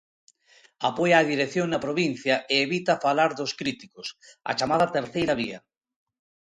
Apoia 0.89 1.15
a 1.19 1.27
dirección 1.31 1.67
na 1.69 1.83
provincia 1.85 2.35
e 2.53 2.55
evita 2.65 3.01
falar 3.05 3.31
dos 3.39 3.51
críticos, 3.59 4.07
a 4.49 4.51
chamada 4.59 4.91
terceira 4.97 5.33
vía. 5.41 5.59